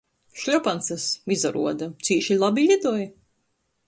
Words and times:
Šļopancys, 0.43 1.03
izaruoda, 1.35 1.89
cīši 2.07 2.39
labi 2.45 2.65
lidoj. 2.73 3.05